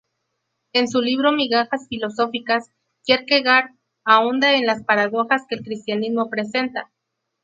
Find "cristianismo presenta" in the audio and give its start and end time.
5.63-6.91